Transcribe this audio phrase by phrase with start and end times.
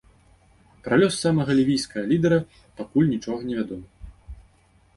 [0.85, 2.39] Пра лёс самага лівійскага лідара
[2.81, 3.87] пакуль нічога невядома.